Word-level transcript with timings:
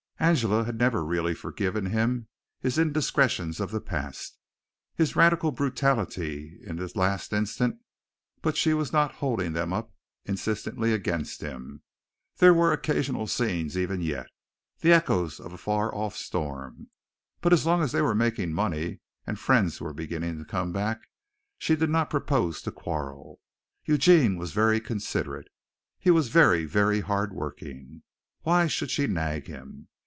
Angela 0.23 0.65
had 0.65 0.77
never 0.77 1.03
really 1.03 1.33
forgiven 1.33 1.87
him 1.87 2.27
his 2.59 2.77
indiscretions 2.77 3.59
of 3.59 3.71
the 3.71 3.81
past, 3.81 4.37
his 4.93 5.15
radical 5.15 5.51
brutality 5.51 6.59
in 6.63 6.75
the 6.75 6.91
last 6.93 7.33
instance, 7.33 7.79
but 8.43 8.55
she 8.55 8.75
was 8.75 8.93
not 8.93 9.13
holding 9.15 9.53
them 9.53 9.73
up 9.73 9.95
insistently 10.25 10.93
against 10.93 11.41
him. 11.41 11.81
There 12.37 12.53
were 12.53 12.71
occasional 12.71 13.25
scenes 13.25 13.75
even 13.75 13.99
yet, 14.01 14.27
the 14.81 14.91
echoes 14.93 15.39
of 15.39 15.53
a 15.53 15.57
far 15.57 15.93
off 15.93 16.15
storm; 16.15 16.91
but 17.41 17.51
as 17.51 17.65
long 17.65 17.81
as 17.81 17.91
they 17.91 18.03
were 18.03 18.13
making 18.13 18.53
money 18.53 18.99
and 19.25 19.39
friends 19.39 19.81
were 19.81 19.91
beginning 19.91 20.37
to 20.37 20.45
come 20.45 20.71
back 20.71 21.01
she 21.57 21.75
did 21.75 21.89
not 21.89 22.11
propose 22.11 22.61
to 22.61 22.71
quarrel. 22.71 23.39
Eugene 23.85 24.35
was 24.37 24.51
very 24.53 24.79
considerate. 24.79 25.47
He 25.97 26.11
was 26.11 26.27
very, 26.29 26.65
very 26.65 26.99
hard 26.99 27.33
working. 27.33 28.03
Why 28.43 28.67
should 28.67 28.91
she 28.91 29.07
nag 29.07 29.47
him? 29.47 29.87